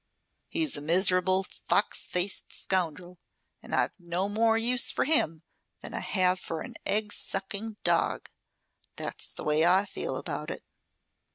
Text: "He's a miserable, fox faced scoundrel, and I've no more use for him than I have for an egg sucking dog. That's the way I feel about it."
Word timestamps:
"He's 0.47 0.75
a 0.75 0.81
miserable, 0.81 1.45
fox 1.67 2.07
faced 2.07 2.51
scoundrel, 2.51 3.19
and 3.61 3.75
I've 3.75 3.93
no 3.99 4.27
more 4.29 4.57
use 4.57 4.89
for 4.89 5.05
him 5.05 5.43
than 5.81 5.93
I 5.93 5.99
have 5.99 6.39
for 6.39 6.61
an 6.61 6.73
egg 6.87 7.13
sucking 7.13 7.77
dog. 7.83 8.31
That's 8.95 9.27
the 9.27 9.43
way 9.43 9.63
I 9.63 9.85
feel 9.85 10.17
about 10.17 10.49
it." 10.49 10.63